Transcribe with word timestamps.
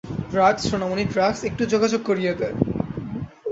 Drugs, 0.31 0.63
সোনামণি, 0.69 1.03
drugs- 1.05 1.39
একটু 1.49 1.63
যোগাযোগ 1.65 2.01
করিয়ে 2.05 2.33
দে! 2.33 2.49